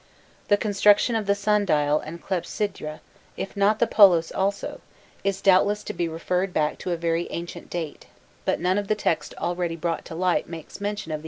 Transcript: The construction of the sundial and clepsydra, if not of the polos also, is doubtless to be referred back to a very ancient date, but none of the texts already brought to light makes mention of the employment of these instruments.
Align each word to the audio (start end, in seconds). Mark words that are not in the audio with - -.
The 0.47 0.57
construction 0.57 1.15
of 1.15 1.27
the 1.27 1.35
sundial 1.35 1.99
and 1.99 2.19
clepsydra, 2.25 3.01
if 3.37 3.55
not 3.55 3.73
of 3.75 3.79
the 3.81 3.85
polos 3.85 4.31
also, 4.31 4.81
is 5.23 5.43
doubtless 5.43 5.83
to 5.83 5.93
be 5.93 6.07
referred 6.09 6.55
back 6.55 6.79
to 6.79 6.91
a 6.91 6.97
very 6.97 7.27
ancient 7.29 7.69
date, 7.69 8.07
but 8.43 8.59
none 8.59 8.79
of 8.79 8.87
the 8.87 8.95
texts 8.95 9.35
already 9.37 9.75
brought 9.75 10.03
to 10.05 10.15
light 10.15 10.49
makes 10.49 10.81
mention 10.81 10.81
of 10.81 10.81
the 10.81 10.81
employment 10.81 10.89
of 10.89 10.89
these 10.89 10.89
instruments. 11.11 11.19